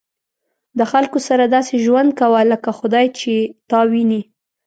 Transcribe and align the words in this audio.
د 0.79 0.81
خلکو 0.91 1.17
سره 1.27 1.43
داسې 1.55 1.75
ژوند 1.85 2.09
کوه 2.19 2.39
لکه 2.51 2.69
خدای 2.79 3.05
چې 3.19 3.33
تا 3.69 3.79
ویني. 3.91 4.21